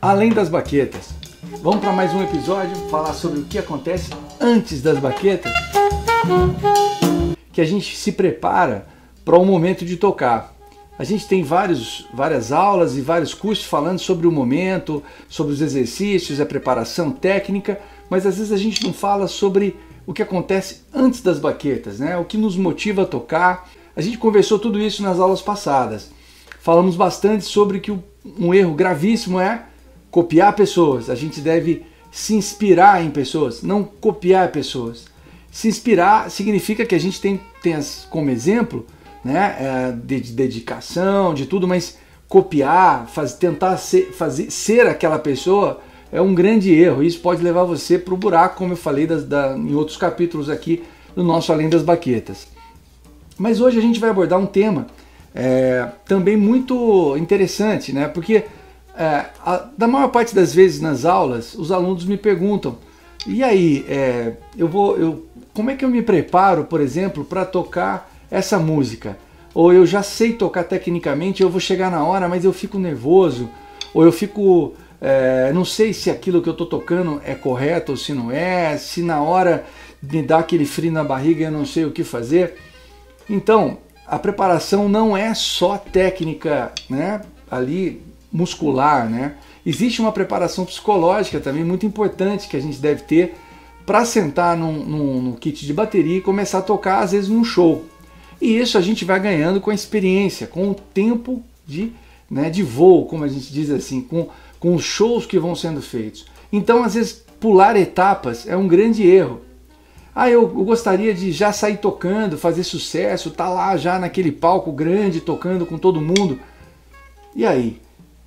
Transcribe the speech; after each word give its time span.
Além 0.00 0.30
das 0.30 0.48
baquetas, 0.48 1.08
vamos 1.60 1.80
para 1.80 1.92
mais 1.92 2.14
um 2.14 2.22
episódio 2.22 2.76
falar 2.88 3.12
sobre 3.14 3.40
o 3.40 3.44
que 3.44 3.58
acontece 3.58 4.10
antes 4.40 4.80
das 4.80 4.96
baquetas, 5.00 5.52
que 7.52 7.60
a 7.60 7.64
gente 7.64 7.96
se 7.96 8.12
prepara 8.12 8.86
para 9.24 9.36
o 9.36 9.44
momento 9.44 9.84
de 9.84 9.96
tocar. 9.96 10.54
A 10.96 11.02
gente 11.02 11.26
tem 11.26 11.42
vários, 11.42 12.06
várias 12.14 12.52
aulas 12.52 12.96
e 12.96 13.00
vários 13.00 13.34
cursos 13.34 13.64
falando 13.64 13.98
sobre 13.98 14.28
o 14.28 14.32
momento, 14.32 15.02
sobre 15.28 15.52
os 15.52 15.60
exercícios, 15.60 16.40
a 16.40 16.46
preparação 16.46 17.10
técnica, 17.10 17.80
mas 18.08 18.24
às 18.24 18.38
vezes 18.38 18.52
a 18.52 18.56
gente 18.56 18.84
não 18.84 18.92
fala 18.92 19.26
sobre 19.26 19.76
o 20.06 20.12
que 20.12 20.22
acontece 20.22 20.84
antes 20.94 21.20
das 21.22 21.40
baquetas, 21.40 21.98
né? 21.98 22.16
O 22.16 22.24
que 22.24 22.36
nos 22.36 22.56
motiva 22.56 23.02
a 23.02 23.06
tocar. 23.06 23.68
A 23.96 24.00
gente 24.00 24.16
conversou 24.16 24.60
tudo 24.60 24.80
isso 24.80 25.02
nas 25.02 25.18
aulas 25.18 25.42
passadas. 25.42 26.12
Falamos 26.60 26.94
bastante 26.94 27.44
sobre 27.44 27.80
que 27.80 27.90
um 27.90 28.54
erro 28.54 28.74
gravíssimo 28.74 29.40
é 29.40 29.64
copiar 30.10 30.54
pessoas. 30.54 31.10
A 31.10 31.14
gente 31.14 31.40
deve 31.40 31.84
se 32.10 32.34
inspirar 32.34 33.04
em 33.04 33.10
pessoas, 33.10 33.62
não 33.62 33.84
copiar 33.84 34.50
pessoas. 34.50 35.06
Se 35.50 35.68
inspirar 35.68 36.30
significa 36.30 36.84
que 36.84 36.94
a 36.94 37.00
gente 37.00 37.20
tem, 37.20 37.40
tem 37.62 37.74
as, 37.74 38.06
como 38.10 38.30
exemplo 38.30 38.86
né, 39.24 39.56
é, 39.58 39.92
de, 39.92 40.20
de, 40.20 40.32
dedicação, 40.32 41.34
de 41.34 41.46
tudo, 41.46 41.66
mas 41.66 41.98
copiar, 42.28 43.08
faz, 43.08 43.34
tentar 43.34 43.76
ser, 43.76 44.12
fazer, 44.12 44.50
ser 44.50 44.86
aquela 44.86 45.18
pessoa 45.18 45.80
é 46.12 46.20
um 46.20 46.34
grande 46.34 46.72
erro. 46.72 47.02
Isso 47.02 47.20
pode 47.20 47.42
levar 47.42 47.64
você 47.64 47.98
para 47.98 48.14
o 48.14 48.16
buraco, 48.16 48.56
como 48.56 48.72
eu 48.72 48.76
falei 48.76 49.06
das, 49.06 49.24
da, 49.24 49.56
em 49.56 49.74
outros 49.74 49.96
capítulos 49.96 50.48
aqui 50.48 50.82
do 51.14 51.22
nosso 51.22 51.52
Além 51.52 51.68
das 51.68 51.82
Baquetas. 51.82 52.46
Mas 53.38 53.60
hoje 53.60 53.78
a 53.78 53.82
gente 53.82 54.00
vai 54.00 54.10
abordar 54.10 54.38
um 54.38 54.46
tema 54.46 54.86
é, 55.34 55.88
também 56.04 56.36
muito 56.36 57.16
interessante, 57.16 57.92
né? 57.92 58.08
Porque 58.08 58.44
é, 58.98 59.26
a, 59.44 59.68
da 59.76 59.86
maior 59.86 60.08
parte 60.08 60.34
das 60.34 60.52
vezes 60.52 60.80
nas 60.80 61.04
aulas, 61.04 61.54
os 61.54 61.70
alunos 61.70 62.04
me 62.04 62.16
perguntam: 62.16 62.76
e 63.26 63.42
aí, 63.44 63.84
é, 63.88 64.32
eu 64.56 64.66
vou, 64.66 64.98
eu, 64.98 65.26
como 65.54 65.70
é 65.70 65.76
que 65.76 65.84
eu 65.84 65.88
me 65.88 66.02
preparo, 66.02 66.64
por 66.64 66.80
exemplo, 66.80 67.24
para 67.24 67.44
tocar 67.44 68.12
essa 68.30 68.58
música? 68.58 69.16
Ou 69.54 69.72
eu 69.72 69.86
já 69.86 70.02
sei 70.02 70.32
tocar 70.32 70.64
tecnicamente, 70.64 71.42
eu 71.42 71.48
vou 71.48 71.60
chegar 71.60 71.90
na 71.90 72.04
hora, 72.04 72.28
mas 72.28 72.44
eu 72.44 72.52
fico 72.52 72.78
nervoso, 72.78 73.48
ou 73.94 74.04
eu 74.04 74.12
fico 74.12 74.74
é, 75.00 75.52
não 75.52 75.64
sei 75.64 75.92
se 75.92 76.10
aquilo 76.10 76.42
que 76.42 76.48
eu 76.48 76.52
estou 76.52 76.66
tocando 76.66 77.22
é 77.24 77.34
correto 77.34 77.92
ou 77.92 77.96
se 77.96 78.12
não 78.12 78.32
é, 78.32 78.76
se 78.76 79.00
na 79.00 79.22
hora 79.22 79.64
me 80.02 80.22
dá 80.22 80.38
aquele 80.38 80.66
frio 80.66 80.90
na 80.90 81.04
barriga 81.04 81.44
eu 81.44 81.52
não 81.52 81.64
sei 81.64 81.84
o 81.84 81.92
que 81.92 82.02
fazer. 82.02 82.56
Então, 83.30 83.78
a 84.06 84.18
preparação 84.18 84.88
não 84.88 85.16
é 85.16 85.34
só 85.34 85.76
técnica, 85.76 86.72
né? 86.88 87.20
Ali 87.50 88.02
muscular, 88.38 89.10
né? 89.10 89.34
Existe 89.66 90.00
uma 90.00 90.12
preparação 90.12 90.64
psicológica 90.64 91.40
também 91.40 91.64
muito 91.64 91.84
importante 91.84 92.46
que 92.46 92.56
a 92.56 92.60
gente 92.60 92.78
deve 92.78 93.02
ter 93.02 93.34
para 93.84 94.04
sentar 94.04 94.56
num, 94.56 94.84
num, 94.84 95.20
num, 95.20 95.32
kit 95.32 95.66
de 95.66 95.74
bateria 95.74 96.18
e 96.18 96.20
começar 96.20 96.58
a 96.58 96.62
tocar, 96.62 97.00
às 97.00 97.10
vezes, 97.10 97.28
num 97.28 97.42
show. 97.42 97.84
E 98.40 98.56
isso 98.56 98.78
a 98.78 98.80
gente 98.80 99.04
vai 99.04 99.18
ganhando 99.18 99.60
com 99.60 99.70
a 99.70 99.74
experiência, 99.74 100.46
com 100.46 100.70
o 100.70 100.74
tempo 100.74 101.42
de, 101.66 101.92
né, 102.30 102.48
de 102.48 102.62
voo, 102.62 103.06
como 103.06 103.24
a 103.24 103.28
gente 103.28 103.52
diz 103.52 103.70
assim, 103.70 104.00
com, 104.00 104.28
com 104.60 104.74
os 104.76 104.84
shows 104.84 105.26
que 105.26 105.38
vão 105.38 105.56
sendo 105.56 105.82
feitos. 105.82 106.26
Então, 106.52 106.84
às 106.84 106.94
vezes, 106.94 107.24
pular 107.40 107.74
etapas 107.76 108.46
é 108.46 108.56
um 108.56 108.68
grande 108.68 109.04
erro. 109.04 109.40
Ah, 110.14 110.30
eu, 110.30 110.42
eu 110.42 110.64
gostaria 110.64 111.12
de 111.12 111.32
já 111.32 111.52
sair 111.52 111.78
tocando, 111.78 112.38
fazer 112.38 112.62
sucesso, 112.62 113.30
tá 113.30 113.48
lá 113.48 113.76
já 113.76 113.98
naquele 113.98 114.30
palco 114.30 114.70
grande, 114.70 115.20
tocando 115.20 115.66
com 115.66 115.76
todo 115.76 116.00
mundo. 116.00 116.38
E 117.34 117.44
aí? 117.44 117.80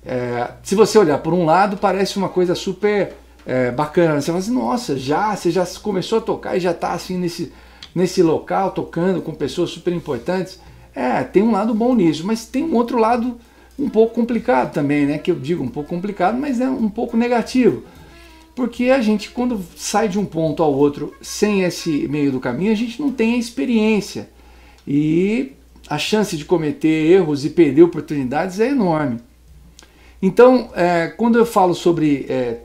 É, 0.04 0.50
se 0.62 0.74
você 0.74 0.98
olhar 0.98 1.18
por 1.18 1.32
um 1.32 1.44
lado, 1.44 1.76
parece 1.76 2.16
uma 2.16 2.28
coisa 2.28 2.54
super 2.54 3.14
é, 3.46 3.70
bacana. 3.70 4.20
Você 4.20 4.26
fala 4.26 4.38
assim, 4.38 4.52
nossa, 4.52 4.98
já, 4.98 5.34
você 5.34 5.50
já 5.50 5.64
começou 5.80 6.18
a 6.18 6.20
tocar 6.20 6.56
e 6.56 6.60
já 6.60 6.72
está 6.72 6.92
assim 6.92 7.16
nesse, 7.16 7.52
nesse 7.94 8.22
local, 8.22 8.72
tocando 8.72 9.22
com 9.22 9.32
pessoas 9.32 9.70
super 9.70 9.92
importantes. 9.92 10.60
É, 10.94 11.22
tem 11.22 11.42
um 11.42 11.52
lado 11.52 11.74
bom 11.74 11.94
nisso, 11.94 12.26
mas 12.26 12.44
tem 12.44 12.64
um 12.64 12.74
outro 12.74 12.98
lado 12.98 13.38
um 13.78 13.88
pouco 13.88 14.14
complicado 14.14 14.72
também, 14.72 15.06
né? 15.06 15.18
Que 15.18 15.30
eu 15.30 15.36
digo 15.38 15.62
um 15.62 15.68
pouco 15.68 15.88
complicado, 15.88 16.38
mas 16.38 16.60
é 16.60 16.68
um 16.68 16.88
pouco 16.88 17.16
negativo. 17.16 17.82
Porque 18.54 18.90
a 18.90 19.00
gente, 19.00 19.30
quando 19.30 19.64
sai 19.76 20.08
de 20.08 20.18
um 20.18 20.26
ponto 20.26 20.62
ao 20.62 20.74
outro 20.74 21.14
sem 21.22 21.62
esse 21.62 22.06
meio 22.08 22.30
do 22.30 22.40
caminho, 22.40 22.70
a 22.70 22.76
gente 22.76 23.00
não 23.00 23.10
tem 23.10 23.34
a 23.34 23.38
experiência. 23.38 24.28
E 24.86 25.52
a 25.88 25.96
chance 25.96 26.36
de 26.36 26.44
cometer 26.44 27.10
erros 27.10 27.44
e 27.46 27.50
perder 27.50 27.82
oportunidades 27.82 28.60
é 28.60 28.68
enorme. 28.68 29.20
Então, 30.22 30.70
é, 30.76 31.08
quando 31.08 31.36
eu 31.36 31.44
falo 31.44 31.74
sobre 31.74 32.26
é, 32.28 32.60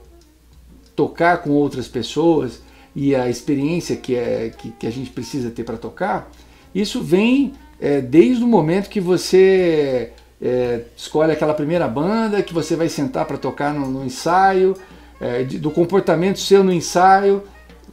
tocar 0.95 1.40
com 1.40 1.50
outras 1.50 1.88
pessoas 1.88 2.62
e 2.95 3.16
a 3.16 3.28
experiência 3.28 3.95
que, 3.95 4.16
é, 4.16 4.51
que, 4.56 4.69
que 4.72 4.85
a 4.85 4.91
gente 4.91 5.09
precisa 5.09 5.50
ter 5.50 5.63
para 5.63 5.75
tocar, 5.75 6.31
isso 6.73 7.01
vem 7.01 7.53
é, 7.81 8.00
desde 8.00 8.44
o 8.44 8.47
momento 8.47 8.90
que 8.90 9.01
você 9.01 10.12
é, 10.40 10.81
escolhe 10.96 11.31
aquela 11.31 11.53
primeira 11.53 11.88
banda, 11.88 12.44
que 12.44 12.53
você 12.53 12.75
vai 12.75 12.90
sentar 12.90 13.25
para 13.25 13.38
tocar 13.38 13.73
no, 13.73 13.88
no 13.88 14.06
ensaio, 14.06 14.75
é, 15.19 15.44
de, 15.44 15.57
do 15.57 15.72
comportamento 15.72 16.40
seu 16.40 16.63
no 16.63 16.72
ensaio. 16.72 17.44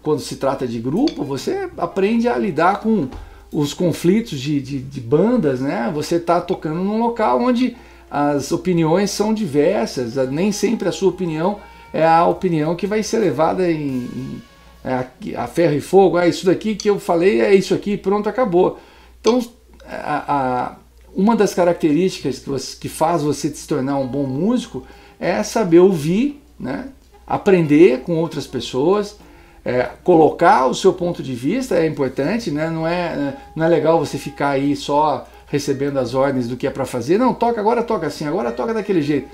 Quando 0.03 0.21
se 0.21 0.37
trata 0.37 0.67
de 0.67 0.79
grupo, 0.79 1.25
você 1.25 1.71
aprende 1.79 2.29
a 2.29 2.37
lidar 2.37 2.81
com 2.81 3.09
os 3.51 3.73
conflitos 3.73 4.39
de, 4.39 4.61
de, 4.61 4.79
de 4.81 5.01
bandas, 5.01 5.61
né? 5.61 5.91
Você 5.95 6.17
está 6.17 6.41
tocando 6.41 6.83
num 6.83 6.99
local 6.99 7.41
onde 7.41 7.75
as 8.17 8.53
opiniões 8.53 9.11
são 9.11 9.35
diversas, 9.35 10.15
nem 10.31 10.53
sempre 10.53 10.89
a 10.89 10.93
sua 10.93 11.09
opinião 11.09 11.59
é 11.93 12.07
a 12.07 12.25
opinião 12.25 12.77
que 12.77 12.87
vai 12.87 13.03
ser 13.03 13.19
levada 13.19 13.69
em, 13.69 14.05
em 14.05 14.43
é, 14.85 15.37
a, 15.37 15.49
ferro 15.49 15.75
e 15.75 15.81
fogo. 15.81 16.17
Ah, 16.17 16.29
isso 16.29 16.47
daqui 16.47 16.77
que 16.77 16.89
eu 16.89 17.01
falei 17.01 17.41
é 17.41 17.53
isso 17.53 17.75
aqui, 17.75 17.97
pronto, 17.97 18.29
acabou. 18.29 18.79
Então, 19.21 19.45
a, 19.85 20.33
a, 20.33 20.77
uma 21.13 21.35
das 21.35 21.55
características 21.55 22.39
que, 22.39 22.49
você, 22.49 22.77
que 22.77 22.89
faz 22.89 23.23
você 23.25 23.49
se 23.49 23.67
tornar 23.67 23.99
um 23.99 24.07
bom 24.07 24.23
músico 24.23 24.85
é 25.19 25.43
saber 25.43 25.81
ouvir, 25.81 26.41
né? 26.59 26.91
aprender 27.27 28.03
com 28.03 28.15
outras 28.15 28.47
pessoas, 28.47 29.19
é, 29.65 29.91
colocar 30.05 30.67
o 30.67 30.75
seu 30.75 30.93
ponto 30.93 31.21
de 31.21 31.35
vista 31.35 31.75
é 31.75 31.87
importante, 31.87 32.53
né? 32.53 32.71
não, 32.71 32.87
é, 32.87 33.37
não 33.57 33.67
é 33.67 33.69
legal 33.69 33.99
você 33.99 34.19
ficar 34.19 34.51
aí 34.51 34.77
só 34.77 35.27
recebendo 35.47 35.99
as 35.99 36.15
ordens 36.15 36.49
do 36.49 36.57
que 36.57 36.67
é 36.67 36.71
para 36.71 36.85
fazer. 36.85 37.19
Não, 37.19 37.35
toca 37.35 37.61
agora, 37.61 37.83
toca 37.83 38.07
assim, 38.07 38.27
agora 38.27 38.53
toca 38.53 38.75
daquele 38.75 39.03
jeito. 39.03 39.29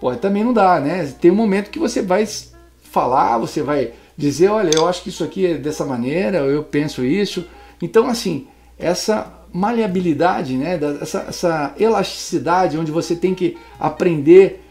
Pô, 0.00 0.14
também 0.16 0.42
não 0.42 0.52
dá, 0.52 0.80
né? 0.80 1.12
Tem 1.20 1.30
um 1.30 1.34
momento 1.34 1.70
que 1.70 1.78
você 1.78 2.00
vai 2.00 2.26
falar, 2.82 3.38
você 3.38 3.62
vai 3.62 3.92
dizer, 4.16 4.48
olha, 4.48 4.70
eu 4.74 4.88
acho 4.88 5.02
que 5.02 5.08
isso 5.10 5.22
aqui 5.22 5.46
é 5.46 5.54
dessa 5.54 5.84
maneira, 5.84 6.38
eu 6.38 6.62
penso 6.62 7.04
isso. 7.04 7.46
Então, 7.80 8.08
assim, 8.08 8.46
essa 8.78 9.32
maleabilidade, 9.52 10.56
né? 10.56 10.78
Essa, 11.00 11.26
essa 11.28 11.74
elasticidade, 11.78 12.78
onde 12.78 12.90
você 12.90 13.14
tem 13.14 13.34
que 13.34 13.56
aprender 13.78 14.64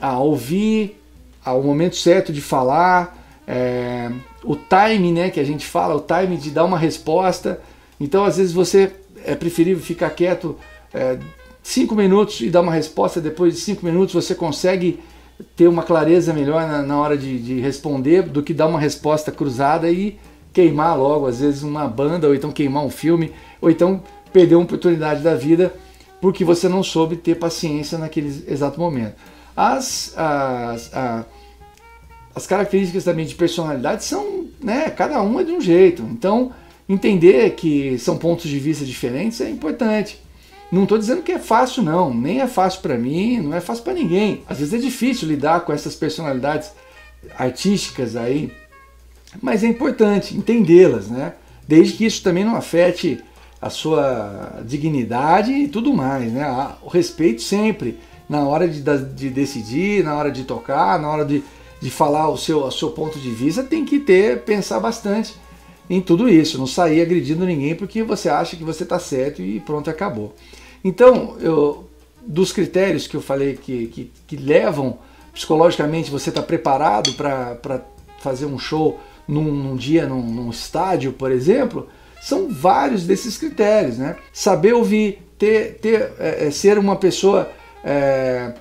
a 0.00 0.18
ouvir 0.18 1.00
ao 1.44 1.62
momento 1.62 1.96
certo 1.96 2.32
de 2.32 2.40
falar, 2.40 3.16
é, 3.46 4.10
o 4.44 4.56
time, 4.56 5.12
né? 5.12 5.30
Que 5.30 5.40
a 5.40 5.44
gente 5.44 5.66
fala, 5.66 5.94
o 5.94 6.00
time 6.00 6.36
de 6.36 6.50
dar 6.50 6.64
uma 6.64 6.78
resposta. 6.78 7.60
Então, 8.00 8.24
às 8.24 8.36
vezes 8.36 8.52
você 8.52 8.92
é 9.26 9.34
preferível 9.34 9.82
ficar 9.82 10.10
quieto 10.10 10.56
é, 10.94 11.18
cinco 11.62 11.94
minutos 11.94 12.40
e 12.40 12.48
dar 12.48 12.60
uma 12.60 12.72
resposta. 12.72 13.20
Depois 13.20 13.54
de 13.54 13.60
cinco 13.60 13.84
minutos 13.84 14.14
você 14.14 14.34
consegue 14.34 15.00
ter 15.54 15.68
uma 15.68 15.82
clareza 15.82 16.32
melhor 16.32 16.66
na, 16.66 16.82
na 16.82 16.98
hora 16.98 17.16
de, 17.16 17.38
de, 17.38 17.60
responder 17.60 18.22
do 18.22 18.42
que 18.42 18.54
dar 18.54 18.66
uma 18.66 18.80
resposta 18.80 19.30
cruzada 19.30 19.90
e 19.90 20.18
queimar 20.52 20.96
logo, 20.96 21.26
às 21.26 21.40
vezes, 21.40 21.62
uma 21.62 21.86
banda, 21.86 22.26
ou 22.26 22.34
então 22.34 22.50
queimar 22.50 22.82
um 22.82 22.88
filme, 22.88 23.32
ou 23.60 23.68
então 23.68 24.02
perder 24.32 24.54
uma 24.54 24.64
oportunidade 24.64 25.22
da 25.22 25.34
vida 25.34 25.74
porque 26.20 26.44
você 26.44 26.68
não 26.68 26.82
soube 26.82 27.16
ter 27.16 27.34
paciência 27.34 27.98
naquele 27.98 28.44
exato 28.48 28.80
momento. 28.80 29.14
As, 29.54 30.12
as, 30.16 30.94
as, 30.94 31.26
as 32.34 32.46
características 32.46 33.04
também 33.04 33.26
de 33.26 33.34
personalidade 33.34 34.04
são, 34.04 34.46
né, 34.62 34.90
cada 34.90 35.20
uma 35.22 35.42
é 35.42 35.44
de 35.44 35.52
um 35.52 35.60
jeito. 35.60 36.02
Então, 36.02 36.52
entender 36.88 37.50
que 37.54 37.98
são 37.98 38.16
pontos 38.16 38.48
de 38.48 38.58
vista 38.58 38.84
diferentes 38.84 39.40
é 39.40 39.50
importante. 39.50 40.20
Não 40.70 40.82
estou 40.82 40.98
dizendo 40.98 41.22
que 41.22 41.32
é 41.32 41.38
fácil, 41.38 41.82
não. 41.82 42.12
Nem 42.12 42.40
é 42.40 42.46
fácil 42.46 42.80
para 42.80 42.98
mim, 42.98 43.40
não 43.40 43.54
é 43.54 43.60
fácil 43.60 43.84
para 43.84 43.94
ninguém. 43.94 44.42
Às 44.48 44.58
vezes 44.58 44.74
é 44.74 44.78
difícil 44.78 45.28
lidar 45.28 45.60
com 45.60 45.72
essas 45.72 45.94
personalidades 45.94 46.72
artísticas 47.36 48.16
aí, 48.16 48.52
mas 49.40 49.64
é 49.64 49.66
importante 49.66 50.36
entendê-las, 50.36 51.08
né? 51.08 51.34
Desde 51.66 51.94
que 51.94 52.04
isso 52.04 52.22
também 52.22 52.44
não 52.44 52.56
afete 52.56 53.22
a 53.60 53.70
sua 53.70 54.62
dignidade 54.64 55.52
e 55.52 55.68
tudo 55.68 55.92
mais, 55.92 56.32
né? 56.32 56.46
O 56.82 56.88
respeito 56.88 57.42
sempre 57.42 57.98
na 58.28 58.42
hora 58.42 58.68
de, 58.68 58.82
de 59.14 59.30
decidir, 59.30 60.04
na 60.04 60.16
hora 60.16 60.30
de 60.30 60.44
tocar, 60.44 61.00
na 61.00 61.08
hora 61.08 61.24
de, 61.24 61.42
de 61.80 61.90
falar 61.90 62.28
o 62.28 62.36
seu, 62.36 62.64
o 62.64 62.70
seu 62.70 62.90
ponto 62.90 63.18
de 63.18 63.30
vista, 63.30 63.62
tem 63.62 63.84
que 63.84 63.98
ter, 63.98 64.42
pensar 64.42 64.80
bastante 64.80 65.34
em 65.88 66.00
tudo 66.00 66.28
isso, 66.28 66.58
não 66.58 66.66
sair 66.66 67.00
agredindo 67.00 67.44
ninguém 67.44 67.74
porque 67.74 68.02
você 68.02 68.28
acha 68.28 68.56
que 68.56 68.64
você 68.64 68.82
está 68.82 68.98
certo 68.98 69.42
e 69.42 69.60
pronto, 69.60 69.88
acabou. 69.88 70.34
Então, 70.84 71.36
eu, 71.40 71.88
dos 72.26 72.52
critérios 72.52 73.06
que 73.06 73.16
eu 73.16 73.20
falei 73.20 73.56
que, 73.56 73.86
que, 73.86 74.12
que 74.26 74.36
levam 74.36 74.98
psicologicamente 75.32 76.10
você 76.10 76.30
está 76.30 76.42
preparado 76.42 77.12
para 77.12 77.82
fazer 78.20 78.46
um 78.46 78.58
show 78.58 78.98
num, 79.28 79.44
num 79.44 79.76
dia 79.76 80.06
num, 80.06 80.22
num, 80.22 80.50
estádio, 80.50 81.12
por 81.12 81.30
exemplo, 81.30 81.88
são 82.22 82.48
vários 82.48 83.04
desses 83.04 83.36
critérios, 83.36 83.98
né? 83.98 84.16
Saber 84.32 84.72
ouvir, 84.72 85.22
ter, 85.38 85.78
ter 85.80 86.12
é, 86.18 86.46
é 86.46 86.50
ser 86.50 86.78
uma 86.78 86.96
pessoa 86.96 87.50
é, 87.84 88.54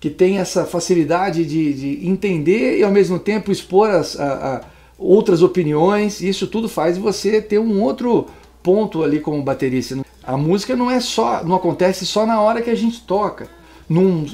que 0.00 0.10
tem 0.10 0.38
essa 0.38 0.64
facilidade 0.64 1.44
de, 1.44 1.72
de, 1.72 2.08
entender 2.08 2.78
e 2.78 2.82
ao 2.82 2.90
mesmo 2.90 3.18
tempo 3.18 3.50
expor 3.50 3.90
as, 3.90 4.18
a, 4.18 4.56
a 4.56 4.64
outras 4.98 5.42
opiniões, 5.42 6.20
isso 6.20 6.46
tudo 6.46 6.68
faz 6.68 6.96
você 6.96 7.40
ter 7.40 7.58
um 7.58 7.82
outro 7.82 8.26
ponto 8.62 9.04
ali 9.04 9.20
como 9.20 9.42
baterista. 9.42 9.98
A 10.22 10.36
música 10.36 10.74
não 10.74 10.90
é 10.90 11.00
só, 11.00 11.44
não 11.44 11.54
acontece 11.54 12.04
só 12.04 12.26
na 12.26 12.40
hora 12.40 12.62
que 12.62 12.70
a 12.70 12.74
gente 12.74 13.00
toca. 13.02 13.48
Num, 13.88 14.26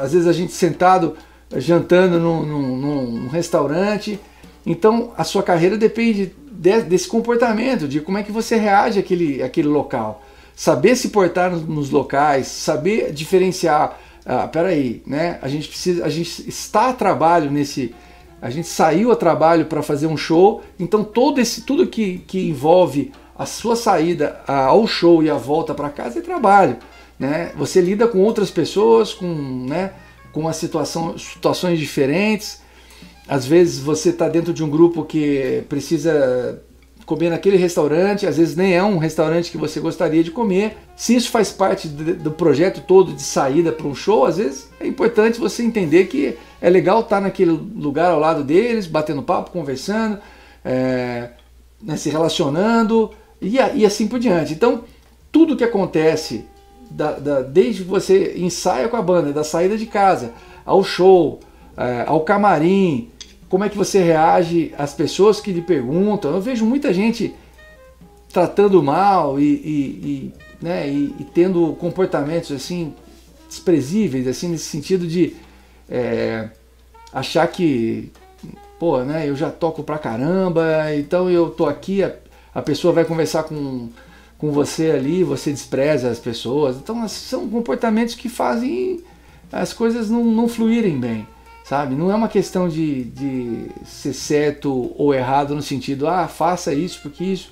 às 0.00 0.12
vezes 0.12 0.28
a 0.28 0.32
gente 0.32 0.52
sentado 0.52 1.16
jantando 1.56 2.20
num, 2.20 2.42
num, 2.44 2.76
num 2.76 3.28
restaurante. 3.28 4.20
Então 4.64 5.12
a 5.16 5.24
sua 5.24 5.42
carreira 5.42 5.76
depende 5.76 6.32
de, 6.52 6.82
desse 6.82 7.08
comportamento, 7.08 7.88
de 7.88 8.00
como 8.00 8.18
é 8.18 8.22
que 8.22 8.32
você 8.32 8.56
reage 8.56 8.98
àquele, 8.98 9.42
àquele 9.42 9.68
local. 9.68 10.22
Saber 10.54 10.96
se 10.96 11.08
portar 11.08 11.50
nos 11.50 11.90
locais, 11.90 12.46
saber 12.46 13.12
diferenciar. 13.12 13.98
Ah, 14.24 14.48
peraí, 14.48 15.02
né? 15.06 15.38
A 15.42 15.48
gente 15.48 15.68
precisa, 15.68 16.04
a 16.04 16.08
gente 16.08 16.48
está 16.48 16.88
a 16.88 16.92
trabalho 16.92 17.50
nesse, 17.50 17.94
a 18.40 18.50
gente 18.50 18.68
saiu 18.68 19.10
a 19.10 19.16
trabalho 19.16 19.66
para 19.66 19.82
fazer 19.82 20.06
um 20.06 20.16
show, 20.16 20.62
então 20.78 21.02
todo 21.02 21.40
esse 21.40 21.62
tudo 21.62 21.86
que, 21.86 22.18
que 22.18 22.48
envolve 22.48 23.12
a 23.38 23.46
sua 23.46 23.76
saída 23.76 24.40
ao 24.46 24.86
show 24.86 25.22
e 25.22 25.30
a 25.30 25.34
volta 25.36 25.74
para 25.74 25.90
casa 25.90 26.18
é 26.18 26.22
trabalho. 26.22 26.76
Né? 27.18 27.52
Você 27.56 27.80
lida 27.80 28.06
com 28.06 28.18
outras 28.18 28.50
pessoas, 28.50 29.12
com, 29.12 29.26
né, 29.68 29.92
com 30.32 30.40
uma 30.40 30.52
situação, 30.52 31.18
situações 31.18 31.78
diferentes. 31.78 32.60
Às 33.28 33.46
vezes 33.46 33.78
você 33.78 34.10
está 34.10 34.28
dentro 34.28 34.52
de 34.52 34.62
um 34.62 34.70
grupo 34.70 35.04
que 35.04 35.64
precisa 35.68 36.62
comer 37.06 37.30
naquele 37.30 37.56
restaurante, 37.56 38.26
às 38.26 38.36
vezes 38.36 38.56
nem 38.56 38.74
é 38.74 38.82
um 38.82 38.98
restaurante 38.98 39.52
que 39.52 39.56
você 39.56 39.78
gostaria 39.78 40.24
de 40.24 40.32
comer. 40.32 40.76
Se 40.96 41.14
isso 41.14 41.30
faz 41.30 41.52
parte 41.52 41.86
do 41.86 42.32
projeto 42.32 42.80
todo 42.80 43.12
de 43.12 43.22
saída 43.22 43.70
para 43.70 43.86
um 43.86 43.94
show, 43.94 44.26
às 44.26 44.38
vezes 44.38 44.68
é 44.80 44.86
importante 44.88 45.38
você 45.38 45.62
entender 45.62 46.06
que 46.06 46.36
é 46.60 46.68
legal 46.68 47.00
estar 47.00 47.16
tá 47.16 47.22
naquele 47.22 47.52
lugar 47.52 48.10
ao 48.10 48.18
lado 48.18 48.42
deles, 48.42 48.88
batendo 48.88 49.22
papo, 49.22 49.52
conversando, 49.52 50.18
é, 50.64 51.30
né, 51.80 51.96
se 51.96 52.10
relacionando, 52.10 53.12
e, 53.40 53.56
e 53.74 53.86
assim 53.86 54.08
por 54.08 54.18
diante. 54.18 54.52
Então, 54.52 54.82
tudo 55.30 55.56
que 55.56 55.62
acontece, 55.62 56.44
da, 56.90 57.12
da, 57.12 57.42
desde 57.42 57.84
que 57.84 57.88
você 57.88 58.34
ensaia 58.36 58.88
com 58.88 58.96
a 58.96 59.02
banda, 59.02 59.32
da 59.32 59.44
saída 59.44 59.78
de 59.78 59.86
casa, 59.86 60.32
ao 60.64 60.82
show, 60.82 61.38
é, 61.76 62.04
ao 62.04 62.22
camarim, 62.22 63.10
como 63.48 63.64
é 63.64 63.68
que 63.68 63.76
você 63.76 64.02
reage 64.02 64.74
às 64.76 64.92
pessoas 64.92 65.40
que 65.40 65.52
lhe 65.52 65.62
perguntam. 65.62 66.34
Eu 66.34 66.40
vejo 66.40 66.64
muita 66.64 66.92
gente 66.92 67.34
tratando 68.32 68.82
mal 68.82 69.38
e, 69.38 69.44
e, 69.44 69.52
e 70.04 70.32
né, 70.60 70.88
e, 70.88 71.14
e, 71.20 71.24
tendo 71.24 71.74
comportamentos 71.74 72.52
assim 72.52 72.94
desprezíveis, 73.48 74.26
assim 74.26 74.48
nesse 74.48 74.64
sentido 74.64 75.06
de 75.06 75.34
é, 75.88 76.48
achar 77.12 77.46
que, 77.46 78.10
pô, 78.78 79.02
né, 79.02 79.28
eu 79.28 79.36
já 79.36 79.50
toco 79.50 79.82
pra 79.82 79.98
caramba, 79.98 80.94
então 80.94 81.30
eu 81.30 81.50
tô 81.50 81.66
aqui, 81.66 82.02
a 82.54 82.62
pessoa 82.62 82.92
vai 82.92 83.04
conversar 83.04 83.44
com, 83.44 83.88
com 84.36 84.50
você 84.50 84.90
ali, 84.90 85.22
você 85.22 85.50
despreza 85.50 86.10
as 86.10 86.18
pessoas. 86.18 86.76
Então 86.76 87.06
são 87.08 87.48
comportamentos 87.48 88.14
que 88.14 88.28
fazem 88.28 89.02
as 89.52 89.72
coisas 89.72 90.10
não, 90.10 90.24
não 90.24 90.48
fluírem 90.48 90.98
bem, 90.98 91.26
sabe? 91.66 91.96
Não 91.96 92.12
é 92.12 92.14
uma 92.14 92.28
questão 92.28 92.68
de, 92.68 93.04
de 93.04 93.66
ser 93.84 94.12
certo 94.12 94.94
ou 94.96 95.12
errado 95.12 95.52
no 95.52 95.60
sentido, 95.60 96.06
ah, 96.06 96.28
faça 96.28 96.72
isso 96.72 97.00
porque 97.02 97.24
isso. 97.24 97.50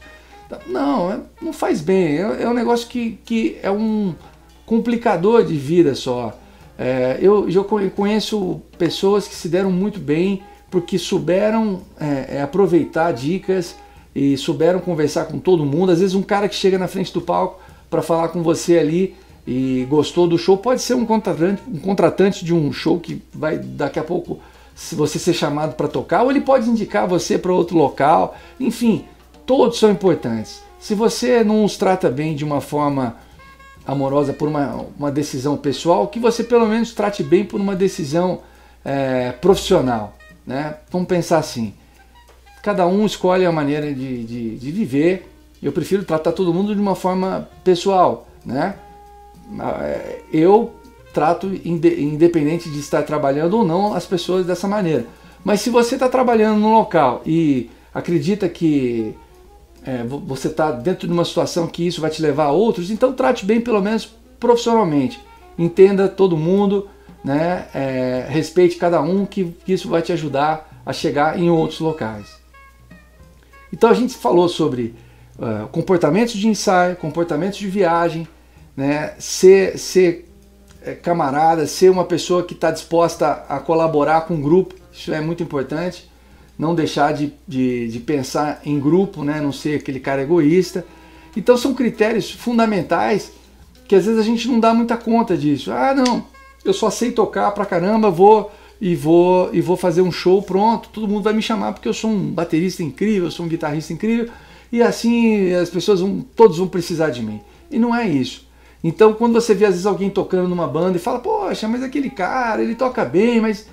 Não, 0.68 1.10
é, 1.10 1.18
não 1.42 1.52
faz 1.52 1.80
bem. 1.80 2.18
É, 2.18 2.42
é 2.42 2.48
um 2.48 2.54
negócio 2.54 2.86
que, 2.86 3.18
que 3.24 3.58
é 3.60 3.70
um 3.70 4.14
complicador 4.64 5.44
de 5.44 5.56
vida 5.56 5.96
só. 5.96 6.32
É, 6.78 7.18
eu, 7.20 7.48
eu 7.50 7.64
conheço 7.64 8.62
pessoas 8.78 9.26
que 9.26 9.34
se 9.34 9.48
deram 9.48 9.72
muito 9.72 9.98
bem 9.98 10.42
porque 10.70 10.96
souberam 10.96 11.82
é, 11.98 12.36
é 12.36 12.42
aproveitar 12.42 13.12
dicas 13.12 13.74
e 14.14 14.36
souberam 14.36 14.78
conversar 14.78 15.24
com 15.24 15.40
todo 15.40 15.64
mundo. 15.64 15.90
Às 15.90 15.98
vezes 15.98 16.14
um 16.14 16.22
cara 16.22 16.48
que 16.48 16.54
chega 16.54 16.78
na 16.78 16.86
frente 16.86 17.12
do 17.12 17.20
palco 17.20 17.60
para 17.90 18.00
falar 18.00 18.28
com 18.28 18.44
você 18.44 18.78
ali 18.78 19.16
e 19.46 19.86
gostou 19.88 20.26
do 20.26 20.38
show 20.38 20.56
pode 20.56 20.80
ser 20.80 20.94
um 20.94 21.04
contratante, 21.04 21.62
um 21.68 21.78
contratante 21.78 22.44
de 22.44 22.54
um 22.54 22.72
show 22.72 22.98
que 22.98 23.22
vai 23.32 23.58
daqui 23.58 23.98
a 23.98 24.04
pouco 24.04 24.38
se 24.74 24.94
você 24.94 25.18
ser 25.18 25.34
chamado 25.34 25.74
para 25.74 25.86
tocar, 25.86 26.22
ou 26.22 26.30
ele 26.30 26.40
pode 26.40 26.68
indicar 26.68 27.06
você 27.06 27.38
para 27.38 27.52
outro 27.52 27.76
local. 27.76 28.36
Enfim, 28.58 29.04
todos 29.46 29.78
são 29.78 29.90
importantes. 29.90 30.62
Se 30.80 30.94
você 30.94 31.44
não 31.44 31.64
os 31.64 31.76
trata 31.76 32.10
bem 32.10 32.34
de 32.34 32.44
uma 32.44 32.60
forma 32.60 33.16
amorosa 33.86 34.32
por 34.32 34.48
uma, 34.48 34.86
uma 34.98 35.12
decisão 35.12 35.56
pessoal, 35.56 36.08
que 36.08 36.18
você 36.18 36.42
pelo 36.42 36.66
menos 36.66 36.92
trate 36.92 37.22
bem 37.22 37.44
por 37.44 37.60
uma 37.60 37.76
decisão 37.76 38.40
é, 38.84 39.32
profissional. 39.32 40.16
Né? 40.46 40.76
Vamos 40.90 41.06
pensar 41.06 41.38
assim 41.38 41.74
cada 42.64 42.86
um 42.86 43.04
escolhe 43.04 43.44
a 43.44 43.52
maneira 43.52 43.92
de, 43.92 44.24
de, 44.24 44.56
de 44.56 44.72
viver. 44.72 45.30
Eu 45.62 45.70
prefiro 45.70 46.02
tratar 46.02 46.32
todo 46.32 46.52
mundo 46.52 46.74
de 46.74 46.80
uma 46.80 46.94
forma 46.94 47.46
pessoal, 47.62 48.26
né? 48.42 48.76
É, 49.82 50.20
eu 50.32 50.72
trato, 51.12 51.46
independente 51.64 52.68
de 52.68 52.80
estar 52.80 53.02
trabalhando 53.02 53.58
ou 53.58 53.64
não, 53.64 53.94
as 53.94 54.04
pessoas 54.04 54.44
dessa 54.44 54.66
maneira. 54.66 55.06
Mas 55.44 55.60
se 55.60 55.70
você 55.70 55.94
está 55.94 56.08
trabalhando 56.08 56.58
no 56.58 56.72
local 56.72 57.22
e 57.24 57.70
acredita 57.92 58.48
que 58.48 59.14
é, 59.86 60.02
você 60.02 60.48
está 60.48 60.72
dentro 60.72 61.06
de 61.06 61.12
uma 61.12 61.24
situação 61.24 61.66
que 61.66 61.86
isso 61.86 62.00
vai 62.00 62.10
te 62.10 62.20
levar 62.20 62.46
a 62.46 62.50
outros, 62.50 62.90
então 62.90 63.12
trate 63.12 63.44
bem, 63.44 63.60
pelo 63.60 63.80
menos 63.80 64.10
profissionalmente. 64.40 65.20
Entenda 65.56 66.08
todo 66.08 66.36
mundo, 66.36 66.88
né? 67.22 67.66
É, 67.74 68.26
respeite 68.28 68.76
cada 68.76 69.00
um, 69.00 69.24
que, 69.24 69.44
que 69.64 69.72
isso 69.72 69.88
vai 69.88 70.02
te 70.02 70.12
ajudar 70.12 70.82
a 70.84 70.92
chegar 70.92 71.38
em 71.38 71.48
outros 71.48 71.80
locais. 71.80 72.26
Então 73.72 73.88
a 73.90 73.94
gente 73.94 74.14
falou 74.14 74.48
sobre 74.48 74.94
uh, 75.38 75.66
comportamentos 75.68 76.34
de 76.34 76.46
ensaio, 76.48 76.96
comportamentos 76.96 77.58
de 77.58 77.66
viagem, 77.68 78.28
né? 78.76 79.14
ser, 79.18 79.78
ser 79.78 80.28
é, 80.82 80.92
camarada, 80.94 81.66
ser 81.66 81.90
uma 81.90 82.04
pessoa 82.04 82.42
que 82.42 82.54
está 82.54 82.70
disposta 82.70 83.44
a 83.48 83.58
colaborar 83.58 84.22
com 84.22 84.34
o 84.34 84.40
grupo, 84.40 84.74
isso 84.92 85.12
é 85.12 85.20
muito 85.20 85.42
importante. 85.42 86.10
Não 86.56 86.74
deixar 86.74 87.12
de, 87.12 87.32
de, 87.48 87.88
de, 87.88 87.98
pensar 87.98 88.60
em 88.64 88.78
grupo, 88.78 89.24
né? 89.24 89.40
não 89.40 89.50
ser 89.50 89.80
aquele 89.80 89.98
cara 89.98 90.22
egoísta. 90.22 90.86
Então 91.36 91.56
são 91.56 91.74
critérios 91.74 92.30
fundamentais 92.30 93.32
que 93.88 93.94
às 93.94 94.06
vezes 94.06 94.20
a 94.20 94.22
gente 94.22 94.46
não 94.48 94.60
dá 94.60 94.72
muita 94.72 94.96
conta 94.96 95.36
disso. 95.36 95.72
Ah, 95.72 95.92
não, 95.94 96.24
eu 96.64 96.72
só 96.72 96.90
sei 96.90 97.12
tocar 97.12 97.50
pra 97.52 97.66
caramba, 97.66 98.10
vou 98.10 98.52
e 98.80 98.94
vou 98.94 99.50
e 99.52 99.60
vou 99.60 99.76
fazer 99.76 100.02
um 100.02 100.12
show 100.12 100.42
pronto, 100.42 100.88
todo 100.90 101.08
mundo 101.08 101.22
vai 101.22 101.32
me 101.32 101.42
chamar 101.42 101.72
porque 101.72 101.88
eu 101.88 101.94
sou 101.94 102.10
um 102.10 102.30
baterista 102.30 102.82
incrível, 102.82 103.24
eu 103.24 103.30
sou 103.30 103.46
um 103.46 103.48
guitarrista 103.48 103.92
incrível 103.92 104.28
e 104.70 104.82
assim 104.82 105.52
as 105.52 105.70
pessoas 105.70 106.00
vão, 106.00 106.20
todos 106.34 106.58
vão 106.58 106.68
precisar 106.68 107.10
de 107.10 107.22
mim. 107.22 107.40
E 107.70 107.78
não 107.78 107.94
é 107.94 108.08
isso. 108.08 108.43
Então 108.84 109.14
quando 109.14 109.32
você 109.32 109.54
vê 109.54 109.64
às 109.64 109.72
vezes 109.72 109.86
alguém 109.86 110.10
tocando 110.10 110.46
numa 110.46 110.68
banda 110.68 110.98
e 110.98 111.00
fala, 111.00 111.18
poxa, 111.18 111.66
mas 111.66 111.82
aquele 111.82 112.10
cara, 112.10 112.62
ele 112.62 112.74
toca 112.74 113.02
bem, 113.02 113.40
mas 113.40 113.66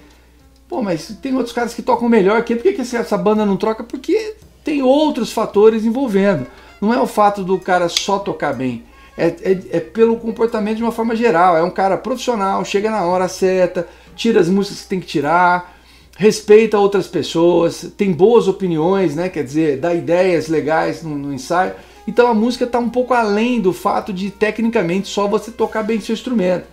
pô, 0.69 0.81
mas 0.81 1.09
tem 1.21 1.35
outros 1.35 1.53
caras 1.53 1.73
que 1.73 1.81
tocam 1.81 2.07
melhor 2.07 2.41
que 2.45 2.55
por 2.55 2.63
que, 2.63 2.71
que 2.71 2.81
essa 2.81 3.17
banda 3.17 3.45
não 3.45 3.57
troca? 3.57 3.83
Porque 3.83 4.35
tem 4.63 4.81
outros 4.81 5.33
fatores 5.33 5.83
envolvendo. 5.83 6.47
Não 6.79 6.93
é 6.93 6.99
o 7.01 7.05
fato 7.05 7.43
do 7.43 7.59
cara 7.59 7.89
só 7.89 8.19
tocar 8.19 8.53
bem. 8.53 8.85
É, 9.17 9.27
é, 9.27 9.51
é, 9.71 9.79
pelo 9.81 10.15
comportamento 10.15 10.77
de 10.77 10.83
uma 10.83 10.91
forma 10.91 11.15
geral. 11.15 11.57
É 11.57 11.61
um 11.61 11.69
cara 11.69 11.97
profissional, 11.97 12.63
chega 12.63 12.89
na 12.89 13.03
hora 13.03 13.27
certa, 13.27 13.87
tira 14.15 14.39
as 14.39 14.47
músicas 14.47 14.81
que 14.81 14.87
tem 14.87 14.99
que 14.99 15.05
tirar, 15.05 15.77
respeita 16.17 16.79
outras 16.79 17.07
pessoas, 17.07 17.91
tem 17.97 18.13
boas 18.13 18.47
opiniões, 18.47 19.15
né? 19.15 19.27
Quer 19.27 19.43
dizer, 19.43 19.77
dá 19.77 19.93
ideias 19.93 20.47
legais 20.47 21.03
no, 21.03 21.17
no 21.17 21.33
ensaio. 21.33 21.73
Então 22.07 22.27
a 22.27 22.33
música 22.33 22.65
está 22.65 22.79
um 22.79 22.89
pouco 22.89 23.13
além 23.13 23.59
do 23.59 23.73
fato 23.73 24.11
de 24.11 24.31
tecnicamente 24.31 25.07
só 25.07 25.27
você 25.27 25.51
tocar 25.51 25.83
bem 25.83 25.99
seu 25.99 26.13
instrumento. 26.13 26.65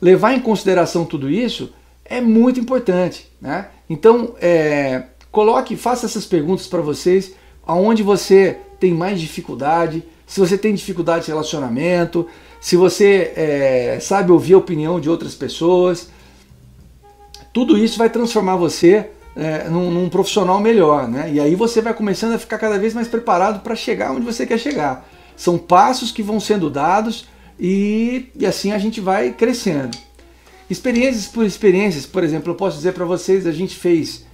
Levar 0.00 0.34
em 0.34 0.40
consideração 0.40 1.04
tudo 1.04 1.30
isso 1.30 1.72
é 2.04 2.20
muito 2.20 2.60
importante, 2.60 3.30
né? 3.40 3.68
Então 3.88 4.34
é, 4.40 5.04
coloque, 5.30 5.76
faça 5.76 6.06
essas 6.06 6.26
perguntas 6.26 6.66
para 6.66 6.80
vocês, 6.80 7.32
aonde 7.66 8.02
você 8.02 8.58
tem 8.78 8.92
mais 8.92 9.20
dificuldade, 9.20 10.02
se 10.26 10.40
você 10.40 10.58
tem 10.58 10.74
dificuldade 10.74 11.26
de 11.26 11.30
relacionamento, 11.30 12.26
se 12.60 12.76
você 12.76 13.32
é, 13.36 13.98
sabe 14.00 14.32
ouvir 14.32 14.54
a 14.54 14.58
opinião 14.58 14.98
de 14.98 15.08
outras 15.08 15.34
pessoas, 15.34 16.08
tudo 17.52 17.78
isso 17.78 17.96
vai 17.96 18.10
transformar 18.10 18.56
você 18.56 19.10
é, 19.36 19.68
num, 19.68 19.90
num, 19.90 20.08
profissional 20.08 20.58
melhor, 20.58 21.06
né? 21.06 21.30
E 21.30 21.38
aí 21.38 21.54
você 21.54 21.82
vai 21.82 21.92
começando 21.92 22.32
a 22.32 22.38
ficar 22.38 22.58
cada 22.58 22.78
vez 22.78 22.94
mais 22.94 23.06
preparado 23.06 23.60
para 23.62 23.76
chegar 23.76 24.12
onde 24.12 24.24
você 24.24 24.46
quer 24.46 24.58
chegar. 24.58 25.06
São 25.36 25.58
passos 25.58 26.10
que 26.10 26.22
vão 26.22 26.40
sendo 26.40 26.70
dados 26.70 27.26
e, 27.60 28.30
e 28.34 28.46
assim 28.46 28.72
a 28.72 28.78
gente 28.78 29.00
vai 29.00 29.32
crescendo. 29.32 29.96
Experiências 30.70 31.26
por 31.26 31.44
experiências, 31.44 32.06
por 32.06 32.24
exemplo, 32.24 32.50
eu 32.50 32.56
posso 32.56 32.78
dizer 32.78 32.92
para 32.92 33.04
vocês, 33.04 33.46
a 33.46 33.52
gente 33.52 33.76
fez, 33.76 34.24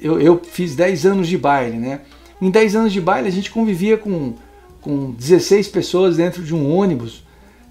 eu, 0.00 0.20
eu 0.20 0.40
fiz 0.42 0.76
10 0.76 1.06
anos 1.06 1.28
de 1.28 1.36
baile, 1.36 1.76
né? 1.76 2.00
Em 2.40 2.48
10 2.48 2.76
anos 2.76 2.92
de 2.92 3.00
baile 3.00 3.28
a 3.28 3.32
gente 3.32 3.50
convivia 3.50 3.98
com, 3.98 4.34
com 4.80 5.10
16 5.10 5.68
pessoas 5.68 6.16
dentro 6.16 6.42
de 6.42 6.54
um 6.54 6.72
ônibus, 6.72 7.24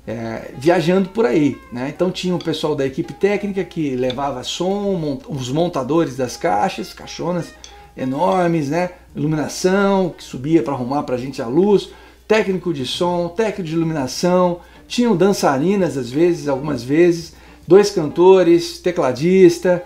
é, 0.06 0.52
viajando 0.58 1.10
por 1.10 1.26
aí. 1.26 1.58
Né? 1.72 1.92
Então 1.94 2.12
tinha 2.12 2.36
o 2.36 2.44
pessoal 2.44 2.76
da 2.76 2.86
equipe 2.86 3.14
técnica 3.14 3.64
que 3.64 3.96
levava 3.96 4.44
som, 4.44 4.94
mont 4.94 5.24
os 5.28 5.52
montadores 5.52 6.16
das 6.16 6.36
caixas, 6.38 6.94
caixonas 6.94 7.54
enormes, 7.96 8.70
né? 8.70 8.92
iluminação 9.16 10.14
que 10.18 10.24
subia 10.24 10.64
para 10.64 10.74
arrumar 10.74 11.04
para 11.04 11.16
a 11.16 11.18
gente 11.18 11.42
a 11.42 11.48
luz, 11.48 11.90
técnico 12.28 12.74
de 12.74 12.86
som, 12.86 13.28
técnico 13.28 13.64
de 13.64 13.76
iluminação, 13.76 14.62
tinham 14.88 15.16
dançarinas 15.16 15.98
às 15.98 16.10
vezes, 16.10 16.48
algumas 16.48 16.84
vezes, 16.84 17.34
dois 17.68 17.92
cantores, 17.92 18.80
tecladista, 18.80 19.84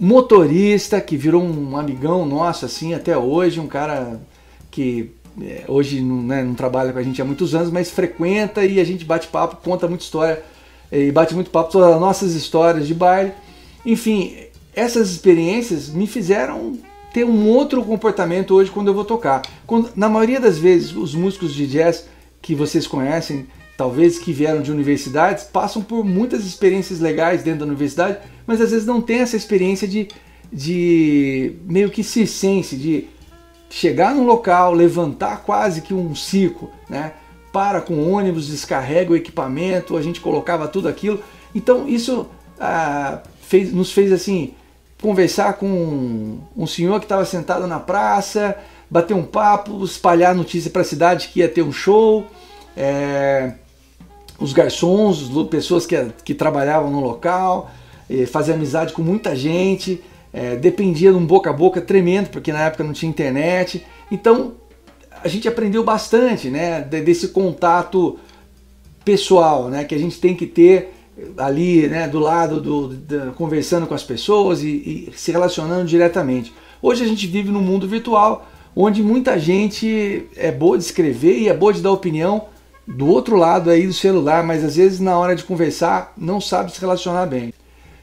motorista 0.00 1.00
que 1.00 1.16
virou 1.16 1.42
um 1.42 1.76
amigão 1.76 2.26
nosso 2.26 2.64
assim 2.64 2.94
até 2.94 3.16
hoje, 3.16 3.60
um 3.60 3.66
cara 3.66 4.20
que 4.70 5.12
hoje 5.66 6.00
não, 6.00 6.22
né, 6.22 6.42
não, 6.42 6.54
trabalha 6.54 6.92
com 6.92 6.98
a 6.98 7.02
gente 7.02 7.20
há 7.20 7.24
muitos 7.24 7.54
anos, 7.54 7.70
mas 7.70 7.90
frequenta 7.90 8.64
e 8.64 8.80
a 8.80 8.84
gente 8.84 9.04
bate 9.04 9.28
papo, 9.28 9.56
conta 9.62 9.88
muita 9.88 10.04
história 10.04 10.42
e 10.90 11.10
bate 11.10 11.34
muito 11.34 11.50
papo 11.50 11.72
todas 11.72 11.94
as 11.94 12.00
nossas 12.00 12.34
histórias 12.34 12.86
de 12.86 12.94
baile. 12.94 13.32
Enfim, 13.84 14.36
essas 14.74 15.10
experiências 15.10 15.88
me 15.88 16.06
fizeram 16.06 16.78
ter 17.12 17.24
um 17.24 17.48
outro 17.48 17.82
comportamento 17.84 18.54
hoje 18.54 18.70
quando 18.70 18.88
eu 18.88 18.94
vou 18.94 19.04
tocar. 19.04 19.42
Quando, 19.66 19.90
na 19.94 20.08
maioria 20.08 20.40
das 20.40 20.58
vezes, 20.58 20.94
os 20.94 21.14
músicos 21.14 21.54
de 21.54 21.66
jazz 21.66 22.08
que 22.42 22.54
vocês 22.54 22.86
conhecem, 22.86 23.46
talvez 23.76 24.18
que 24.18 24.32
vieram 24.32 24.60
de 24.60 24.72
universidades, 24.72 25.44
passam 25.44 25.80
por 25.80 26.04
muitas 26.04 26.44
experiências 26.44 27.00
legais 27.00 27.42
dentro 27.42 27.60
da 27.60 27.66
universidade, 27.66 28.18
mas 28.46 28.60
às 28.60 28.72
vezes 28.72 28.86
não 28.86 29.00
tem 29.00 29.20
essa 29.20 29.36
experiência 29.36 29.86
de, 29.86 30.08
de 30.52 31.54
meio 31.66 31.90
que 31.90 32.02
circense, 32.02 32.76
de 32.76 33.06
chegar 33.74 34.14
no 34.14 34.22
local, 34.22 34.72
levantar 34.72 35.42
quase 35.42 35.82
que 35.82 35.92
um 35.92 36.14
circo, 36.14 36.70
né? 36.88 37.14
Para 37.52 37.80
com 37.80 38.08
ônibus, 38.08 38.46
descarrega 38.46 39.10
o 39.10 39.16
equipamento, 39.16 39.96
a 39.96 40.02
gente 40.02 40.20
colocava 40.20 40.68
tudo 40.68 40.86
aquilo. 40.86 41.20
Então 41.52 41.88
isso 41.88 42.28
ah, 42.58 43.18
fez, 43.42 43.72
nos 43.72 43.90
fez 43.90 44.12
assim 44.12 44.54
conversar 45.02 45.54
com 45.54 46.38
um 46.56 46.66
senhor 46.68 47.00
que 47.00 47.06
estava 47.06 47.24
sentado 47.24 47.66
na 47.66 47.80
praça, 47.80 48.56
bater 48.88 49.12
um 49.12 49.24
papo, 49.24 49.84
espalhar 49.84 50.36
notícia 50.36 50.70
para 50.70 50.82
a 50.82 50.84
cidade 50.84 51.28
que 51.28 51.40
ia 51.40 51.48
ter 51.48 51.62
um 51.62 51.72
show. 51.72 52.24
É, 52.76 53.54
os 54.38 54.52
garçons, 54.52 55.28
pessoas 55.48 55.84
que, 55.84 55.96
que 56.24 56.32
trabalhavam 56.32 56.92
no 56.92 57.00
local, 57.00 57.72
fazer 58.30 58.52
amizade 58.52 58.92
com 58.92 59.02
muita 59.02 59.34
gente 59.34 60.00
é, 60.34 60.56
dependia 60.56 61.12
de 61.12 61.16
um 61.16 61.24
boca 61.24 61.50
a 61.50 61.52
boca 61.52 61.80
tremendo, 61.80 62.28
porque 62.28 62.52
na 62.52 62.62
época 62.62 62.82
não 62.82 62.92
tinha 62.92 63.08
internet. 63.08 63.86
Então 64.10 64.54
a 65.22 65.28
gente 65.28 65.46
aprendeu 65.46 65.84
bastante 65.84 66.50
né, 66.50 66.80
desse 66.82 67.28
contato 67.28 68.18
pessoal 69.04 69.68
né, 69.68 69.84
que 69.84 69.94
a 69.94 69.98
gente 69.98 70.20
tem 70.20 70.34
que 70.34 70.44
ter 70.44 70.92
ali 71.38 71.88
né, 71.88 72.08
do 72.08 72.18
lado, 72.18 72.60
do, 72.60 72.88
do 72.88 73.32
conversando 73.34 73.86
com 73.86 73.94
as 73.94 74.02
pessoas 74.02 74.62
e, 74.62 75.08
e, 75.08 75.12
se 75.14 75.30
relacionando 75.30 75.86
diretamente. 75.86 76.52
Hoje 76.82 77.04
a 77.04 77.06
gente 77.06 77.28
vive 77.28 77.50
num 77.50 77.62
mundo 77.62 77.86
virtual 77.86 78.48
onde 78.74 79.04
muita 79.04 79.38
gente 79.38 80.26
é 80.36 80.50
boa 80.50 80.76
de 80.76 80.82
escrever 80.82 81.38
e 81.38 81.48
é 81.48 81.54
boa 81.54 81.72
de 81.72 81.80
dar 81.80 81.92
opinião 81.92 82.46
do 82.86 83.06
outro 83.06 83.36
lado 83.36 83.70
aí 83.70 83.86
do 83.86 83.92
celular, 83.92 84.42
mas 84.42 84.64
às 84.64 84.74
vezes 84.74 84.98
na 84.98 85.16
hora 85.16 85.36
de 85.36 85.44
conversar 85.44 86.12
não 86.18 86.40
sabe 86.40 86.72
se 86.72 86.80
relacionar 86.80 87.26
bem. 87.26 87.54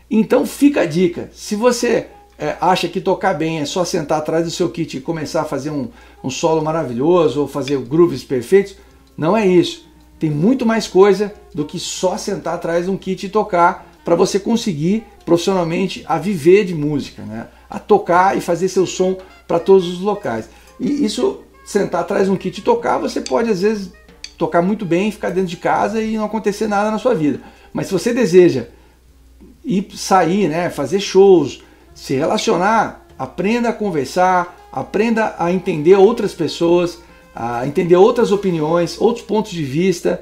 Então 0.09 0.45
fica 0.45 0.81
a 0.81 0.85
dica, 0.85 1.29
se 1.33 1.55
você 1.55 2.07
é, 2.41 2.57
acha 2.59 2.87
que 2.87 2.99
tocar 2.99 3.35
bem 3.35 3.59
é 3.59 3.65
só 3.65 3.85
sentar 3.85 4.17
atrás 4.17 4.43
do 4.43 4.49
seu 4.49 4.67
kit 4.67 4.97
e 4.97 4.99
começar 4.99 5.41
a 5.41 5.45
fazer 5.45 5.69
um, 5.69 5.89
um 6.23 6.29
solo 6.31 6.63
maravilhoso 6.63 7.41
ou 7.41 7.47
fazer 7.47 7.77
grooves 7.77 8.23
perfeitos, 8.23 8.75
não 9.15 9.37
é 9.37 9.45
isso. 9.45 9.85
Tem 10.17 10.31
muito 10.31 10.65
mais 10.65 10.87
coisa 10.87 11.31
do 11.53 11.63
que 11.63 11.77
só 11.79 12.17
sentar 12.17 12.55
atrás 12.55 12.85
de 12.85 12.91
um 12.91 12.97
kit 12.97 13.27
e 13.27 13.29
tocar 13.29 13.87
para 14.03 14.15
você 14.15 14.39
conseguir 14.39 15.03
profissionalmente 15.23 16.03
a 16.07 16.17
viver 16.17 16.65
de 16.65 16.73
música, 16.73 17.21
né? 17.21 17.47
a 17.69 17.77
tocar 17.77 18.35
e 18.35 18.41
fazer 18.41 18.67
seu 18.69 18.87
som 18.87 19.15
para 19.47 19.59
todos 19.59 19.87
os 19.87 19.99
locais. 19.99 20.49
E 20.79 21.05
isso, 21.05 21.41
sentar 21.63 22.01
atrás 22.01 22.25
de 22.25 22.31
um 22.31 22.35
kit 22.35 22.57
e 22.57 22.63
tocar, 22.63 22.97
você 22.97 23.21
pode 23.21 23.51
às 23.51 23.61
vezes 23.61 23.91
tocar 24.35 24.63
muito 24.63 24.83
bem, 24.83 25.11
ficar 25.11 25.29
dentro 25.29 25.49
de 25.49 25.57
casa 25.57 26.01
e 26.01 26.17
não 26.17 26.25
acontecer 26.25 26.67
nada 26.67 26.89
na 26.89 26.97
sua 26.97 27.13
vida. 27.13 27.39
Mas 27.71 27.85
se 27.85 27.93
você 27.93 28.11
deseja 28.11 28.65
ir 29.63 29.87
sair, 29.95 30.47
né, 30.47 30.71
fazer 30.71 30.99
shows, 30.99 31.61
se 31.93 32.15
relacionar, 32.15 33.05
aprenda 33.17 33.69
a 33.69 33.73
conversar, 33.73 34.57
aprenda 34.71 35.35
a 35.37 35.51
entender 35.51 35.95
outras 35.95 36.33
pessoas, 36.33 36.99
a 37.35 37.65
entender 37.67 37.95
outras 37.95 38.31
opiniões, 38.31 38.99
outros 38.99 39.25
pontos 39.25 39.51
de 39.51 39.63
vista. 39.63 40.21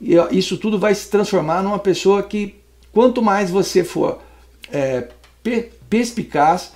E 0.00 0.14
isso 0.30 0.56
tudo 0.56 0.78
vai 0.78 0.94
se 0.94 1.08
transformar 1.08 1.62
numa 1.62 1.78
pessoa 1.78 2.22
que, 2.22 2.56
quanto 2.92 3.22
mais 3.22 3.50
você 3.50 3.84
for 3.84 4.18
é, 4.72 5.08
perspicaz, 5.88 6.72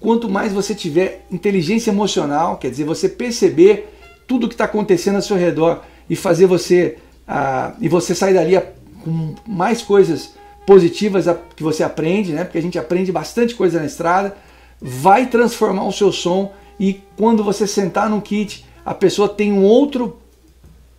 quanto 0.00 0.28
mais 0.28 0.52
você 0.52 0.74
tiver 0.74 1.26
inteligência 1.30 1.90
emocional, 1.90 2.56
quer 2.56 2.70
dizer, 2.70 2.84
você 2.84 3.08
perceber 3.08 3.92
tudo 4.26 4.48
que 4.48 4.54
está 4.54 4.64
acontecendo 4.64 5.16
ao 5.16 5.22
seu 5.22 5.36
redor 5.36 5.82
e 6.08 6.14
fazer 6.14 6.46
você 6.46 6.98
uh, 7.26 7.74
e 7.80 7.88
você 7.88 8.14
sair 8.14 8.34
dali 8.34 8.60
com 9.02 9.34
mais 9.46 9.82
coisas 9.82 10.34
positivas 10.68 11.24
que 11.56 11.62
você 11.62 11.82
aprende, 11.82 12.30
né? 12.30 12.44
Porque 12.44 12.58
a 12.58 12.60
gente 12.60 12.78
aprende 12.78 13.10
bastante 13.10 13.54
coisa 13.54 13.80
na 13.80 13.86
estrada, 13.86 14.36
vai 14.78 15.24
transformar 15.24 15.86
o 15.86 15.92
seu 15.92 16.12
som 16.12 16.52
e 16.78 17.00
quando 17.16 17.42
você 17.42 17.66
sentar 17.66 18.10
no 18.10 18.20
kit, 18.20 18.66
a 18.84 18.92
pessoa 18.92 19.30
tem 19.30 19.50
um 19.50 19.64
outro 19.64 20.18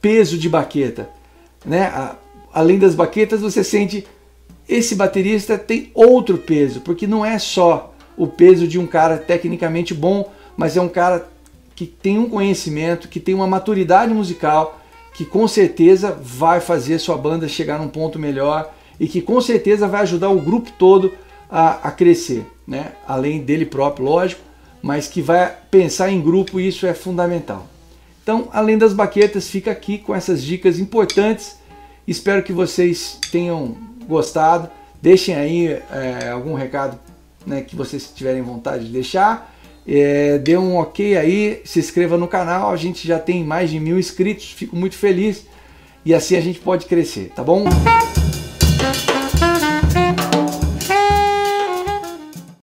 peso 0.01 0.39
de 0.39 0.49
baqueta, 0.49 1.07
né? 1.63 2.15
Além 2.51 2.79
das 2.79 2.95
baquetas, 2.95 3.41
você 3.41 3.63
sente 3.63 4.07
esse 4.67 4.95
baterista 4.95 5.55
tem 5.55 5.91
outro 5.93 6.39
peso, 6.39 6.81
porque 6.81 7.05
não 7.05 7.23
é 7.23 7.37
só 7.37 7.93
o 8.17 8.25
peso 8.25 8.67
de 8.67 8.79
um 8.79 8.87
cara 8.87 9.17
tecnicamente 9.17 9.93
bom, 9.93 10.31
mas 10.57 10.77
é 10.77 10.81
um 10.81 10.89
cara 10.89 11.29
que 11.75 11.85
tem 11.85 12.17
um 12.17 12.27
conhecimento, 12.27 13.07
que 13.07 13.19
tem 13.19 13.35
uma 13.35 13.45
maturidade 13.45 14.11
musical, 14.11 14.79
que 15.13 15.25
com 15.25 15.47
certeza 15.47 16.11
vai 16.11 16.59
fazer 16.59 16.97
sua 16.97 17.17
banda 17.17 17.47
chegar 17.47 17.77
num 17.77 17.87
ponto 17.87 18.17
melhor 18.17 18.73
e 18.99 19.07
que 19.07 19.21
com 19.21 19.39
certeza 19.39 19.87
vai 19.87 20.01
ajudar 20.01 20.29
o 20.29 20.41
grupo 20.41 20.71
todo 20.77 21.13
a, 21.49 21.87
a 21.87 21.91
crescer, 21.91 22.45
né? 22.67 22.93
além 23.07 23.41
dele 23.41 23.65
próprio, 23.65 24.05
lógico, 24.05 24.41
mas 24.81 25.07
que 25.07 25.21
vai 25.21 25.53
pensar 25.71 26.11
em 26.11 26.21
grupo 26.21 26.59
e 26.59 26.67
isso 26.67 26.85
é 26.85 26.93
fundamental. 26.93 27.67
Então, 28.21 28.47
além 28.51 28.77
das 28.77 28.93
baquetas, 28.93 29.49
fica 29.49 29.71
aqui 29.71 29.97
com 29.97 30.13
essas 30.13 30.43
dicas 30.43 30.77
importantes. 30.79 31.57
Espero 32.07 32.43
que 32.43 32.53
vocês 32.53 33.17
tenham 33.31 33.75
gostado. 34.07 34.69
Deixem 35.01 35.35
aí 35.35 35.67
é, 35.91 36.29
algum 36.29 36.53
recado 36.53 36.99
né, 37.45 37.61
que 37.61 37.75
vocês 37.75 38.11
tiverem 38.13 38.41
vontade 38.41 38.85
de 38.85 38.91
deixar. 38.91 39.55
É, 39.87 40.37
dê 40.37 40.55
um 40.55 40.77
ok 40.77 41.17
aí, 41.17 41.61
se 41.65 41.79
inscreva 41.79 42.17
no 42.17 42.27
canal. 42.27 42.71
A 42.71 42.77
gente 42.77 43.07
já 43.07 43.17
tem 43.17 43.43
mais 43.43 43.71
de 43.71 43.79
mil 43.79 43.97
inscritos, 43.97 44.51
fico 44.51 44.75
muito 44.75 44.95
feliz 44.95 45.45
e 46.05 46.13
assim 46.13 46.35
a 46.35 46.41
gente 46.41 46.59
pode 46.59 46.85
crescer, 46.85 47.31
tá 47.35 47.43
bom? 47.43 47.65